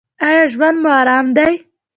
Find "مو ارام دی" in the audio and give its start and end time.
0.83-1.53